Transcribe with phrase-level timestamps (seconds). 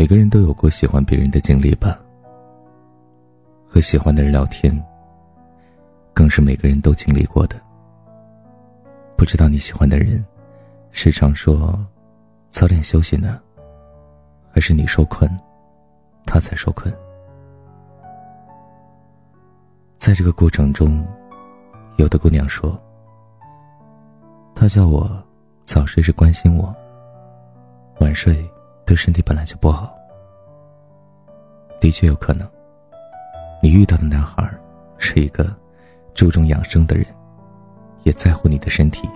[0.00, 2.00] 每个人都有过喜欢别人的经历吧。
[3.68, 4.74] 和喜欢的人聊天，
[6.14, 7.60] 更是每个人都经历过的。
[9.14, 10.24] 不知道你喜欢的人，
[10.90, 11.78] 时常说
[12.48, 13.38] 早点休息呢，
[14.50, 15.30] 还是你说困，
[16.24, 16.90] 他才说困？
[19.98, 21.06] 在这个过程中，
[21.98, 22.74] 有的姑娘说，
[24.54, 25.22] 他叫我
[25.66, 26.74] 早睡是关心我，
[28.00, 28.50] 晚睡
[28.84, 29.94] 对身体本来就不好。
[31.80, 32.48] 的确有可能。
[33.62, 34.50] 你遇到的男孩
[34.96, 35.54] 是一个
[36.14, 37.06] 注重养生的人，
[38.04, 39.08] 也在乎你的身体，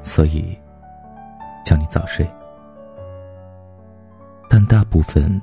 [0.00, 0.58] 所以
[1.64, 2.28] 叫你早睡。
[4.48, 5.40] 但大部分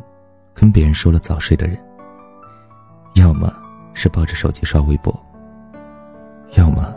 [0.53, 1.77] 跟别人说了早睡的人，
[3.15, 3.53] 要么
[3.93, 5.17] 是抱着手机刷微博，
[6.57, 6.93] 要么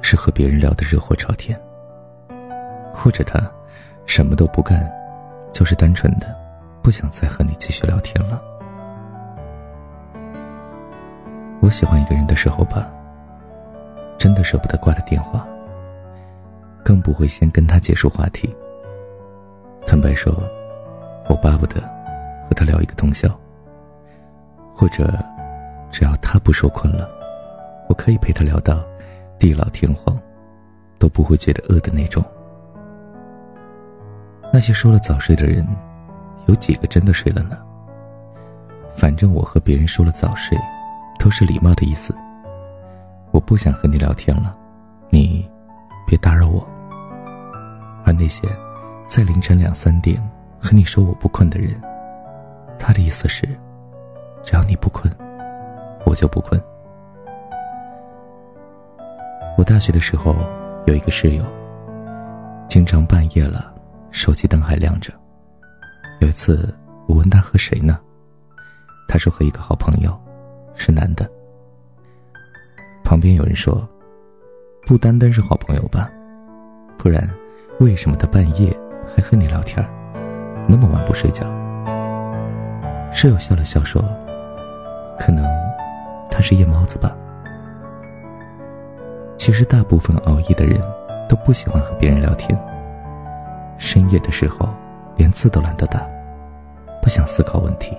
[0.00, 1.60] 是和别人聊得热火朝天，
[2.94, 3.38] 或者他
[4.06, 4.90] 什么都不干，
[5.60, 6.34] 就是单纯的
[6.82, 8.40] 不想再和你继续聊天了。
[11.60, 12.90] 我喜欢一个人的时候吧，
[14.16, 15.46] 真的舍不得挂他电话，
[16.82, 18.48] 更不会先跟他结束话题。
[19.86, 20.34] 坦白说，
[21.28, 21.78] 我巴不得
[22.48, 23.28] 和他聊一个通宵，
[24.72, 25.12] 或者
[25.90, 27.06] 只要他不说困了，
[27.86, 28.82] 我可以陪他聊到
[29.38, 30.18] 地老天荒，
[30.98, 32.24] 都不会觉得饿的那种。
[34.52, 35.66] 那些说了早睡的人，
[36.46, 37.56] 有几个真的睡了呢？
[38.94, 40.58] 反正我和别人说了早睡。
[41.20, 42.14] 都是礼貌的意思。
[43.30, 44.56] 我不想和你聊天了，
[45.10, 45.46] 你
[46.06, 46.66] 别打扰我。
[48.06, 48.48] 而那些
[49.06, 50.18] 在凌晨两三点
[50.58, 51.78] 和你说我不困的人，
[52.78, 53.46] 他的意思是，
[54.42, 55.12] 只要你不困，
[56.06, 56.58] 我就不困。
[59.58, 60.34] 我大学的时候
[60.86, 61.44] 有一个室友，
[62.66, 63.70] 经常半夜了，
[64.10, 65.12] 手机灯还亮着。
[66.20, 66.74] 有一次
[67.06, 67.98] 我问他和谁呢，
[69.08, 70.18] 他说和一个好朋友。
[70.76, 71.30] 是男的。
[73.04, 73.86] 旁边有人说
[74.86, 76.10] ：“不单单是好朋友吧，
[76.96, 77.28] 不然
[77.80, 78.74] 为什么他半夜
[79.06, 79.86] 还和你聊天，
[80.66, 81.44] 那么晚不睡觉？”
[83.12, 84.02] 室友笑了笑说
[85.20, 85.44] ：“可能
[86.30, 87.14] 他是夜猫子吧。”
[89.36, 90.80] 其实大部分熬夜的人
[91.28, 92.58] 都不喜欢和别人聊天。
[93.80, 94.68] 深夜的时候，
[95.16, 96.06] 连字都懒得打，
[97.02, 97.96] 不想思考问题，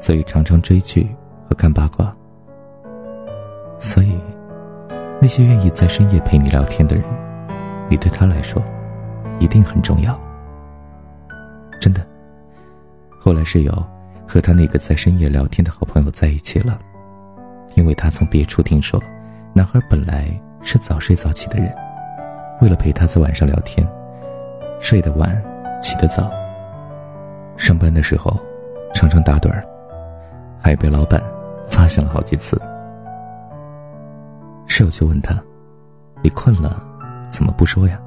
[0.00, 1.06] 所以常常追剧
[1.48, 1.54] 和。
[1.54, 2.12] 看八卦，
[3.78, 4.18] 所以
[5.20, 7.04] 那些愿意在深夜陪你聊天的人，
[7.88, 8.60] 你对他来说
[9.38, 10.18] 一定很重要。
[11.78, 12.04] 真的。
[13.20, 13.72] 后来室友
[14.26, 16.78] 和他那个在深夜聊天的好朋友在一起了，
[17.76, 19.00] 因为他从别处听说，
[19.52, 20.26] 男孩本来
[20.62, 21.72] 是早睡早起的人，
[22.62, 23.86] 为了陪他在晚上聊天，
[24.82, 25.42] 睡得晚，
[25.80, 26.30] 起得早。
[27.56, 28.38] 上班的时候
[28.92, 29.64] 常常打盹儿，
[30.60, 31.22] 还被老板。
[31.68, 32.60] 发现了好几次，
[34.66, 35.34] 室友就问他
[36.22, 36.82] ：“你困了，
[37.30, 37.98] 怎么不说呀？”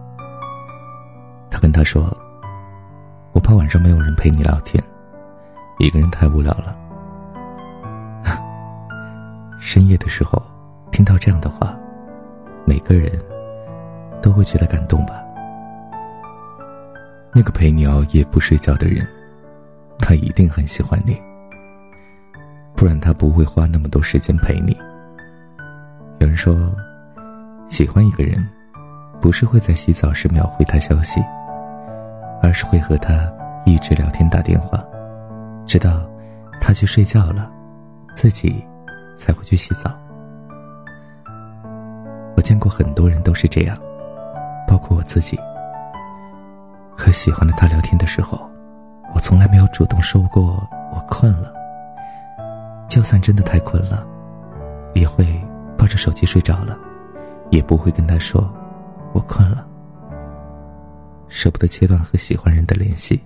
[1.49, 2.15] 他跟他说
[3.33, 4.83] ：“我怕晚上没有人陪你聊天，
[5.79, 6.77] 一个人太无聊了。
[9.59, 10.39] ”深夜的时候，
[10.91, 11.75] 听到这样的话，
[12.65, 13.11] 每个人
[14.21, 15.24] 都会觉得感动吧？
[17.37, 19.05] 那个陪你熬夜不睡觉的人，
[19.99, 21.21] 他一定很喜欢你。
[22.77, 24.73] 不然他不会花那么多时间陪你。
[26.19, 26.73] 有人说，
[27.67, 28.41] 喜欢一个人，
[29.19, 31.21] 不是会在洗澡时秒回他消息，
[32.41, 33.29] 而是会和他
[33.65, 34.81] 一直聊天打电话，
[35.65, 36.09] 直到
[36.61, 37.51] 他去睡觉了，
[38.13, 38.65] 自己
[39.17, 39.91] 才会去洗澡。
[42.37, 43.77] 我见过很多人都是这样，
[44.65, 45.37] 包括我自己。
[46.97, 48.49] 和喜欢的他聊天的时候，
[49.13, 51.53] 我从来没有主动说过我困了。
[52.87, 54.05] 就算真的太困了，
[54.93, 55.27] 也会
[55.77, 56.77] 抱着手机睡着了，
[57.49, 58.49] 也不会跟他说
[59.11, 59.67] “我困了”。
[61.27, 63.21] 舍不得切断和喜欢人的联系，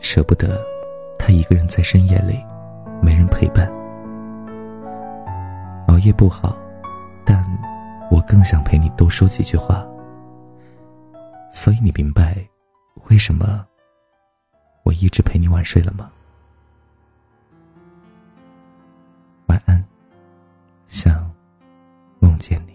[0.00, 0.60] 舍不得
[1.18, 2.38] 他一个人在深夜里
[3.00, 3.72] 没人陪伴。
[5.88, 6.54] 熬夜不好，
[7.24, 7.42] 但
[8.10, 9.86] 我更想陪你多说几句话。
[11.50, 12.36] 所以你明白
[13.10, 13.64] 为什么
[14.82, 16.10] 我一直陪你晚睡了吗？
[19.46, 19.84] 晚安，
[20.86, 21.30] 想
[22.18, 22.74] 梦见你。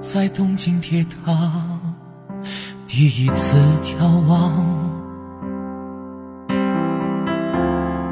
[0.00, 1.50] 在东京铁塔
[2.86, 4.66] 第一次眺望，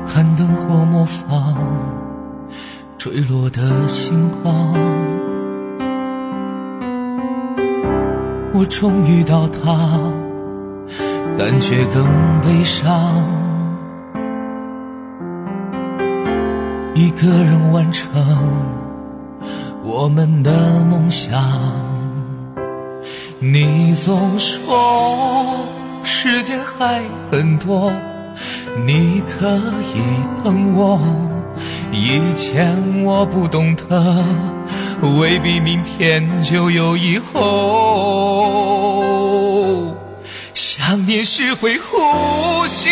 [0.07, 1.55] 寒灯后模仿
[2.99, 4.75] 坠落的星光。
[8.61, 9.59] 我终于到达
[11.39, 12.05] 但却更
[12.43, 12.85] 悲伤。
[16.95, 18.11] 一个人完成
[19.83, 21.41] 我们的梦想。
[23.39, 25.57] 你总说
[26.05, 27.91] 时间还很多，
[28.87, 31.01] 你可以等我。
[31.93, 34.23] 以前我不懂得，
[35.03, 37.41] 未必明天就有以后。
[40.55, 42.91] 想念是会呼吸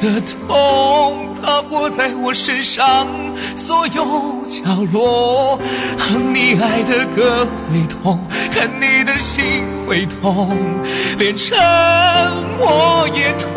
[0.00, 3.06] 的痛，它活在我身上
[3.56, 4.62] 所有角
[4.92, 5.60] 落。
[5.98, 8.18] 哼你爱的歌会痛，
[8.50, 9.44] 看你的心
[9.86, 10.56] 会痛，
[11.18, 11.56] 连沉
[12.58, 13.52] 默也痛。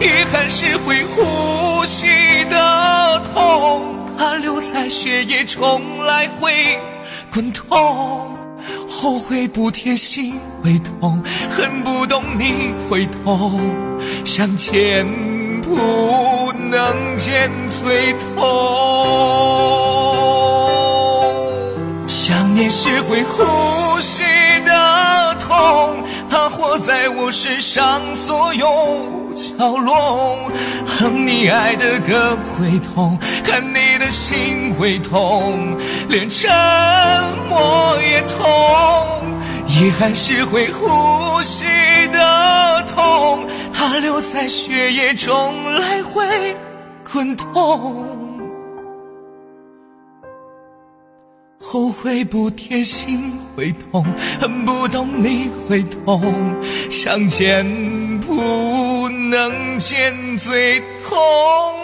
[0.00, 2.06] 遗憾是会呼吸
[2.50, 6.78] 的痛，它留在血液中来回
[7.32, 8.38] 滚动。
[8.88, 11.20] 后悔不贴心会痛，
[11.50, 13.60] 恨不懂你会痛，
[14.24, 15.04] 相见
[15.60, 18.22] 不能见最痛。
[22.06, 24.22] 想念是会呼吸
[24.64, 28.66] 的痛，它活在我身上所有。
[29.34, 30.50] 角落，
[30.86, 35.76] 哼你爱的歌会痛，看你的心会痛，
[36.08, 36.50] 连沉
[37.50, 38.40] 默也痛。
[39.66, 41.66] 遗憾是会呼吸
[42.12, 46.56] 的痛，它留在血液中来回
[47.12, 48.21] 滚动。
[51.62, 54.04] 后悔不贴心会痛，
[54.40, 56.34] 恨不懂你会痛，
[56.90, 57.64] 想见
[58.20, 61.81] 不能见最痛。